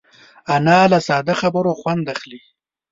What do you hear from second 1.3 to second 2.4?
خبرو خوند اخلي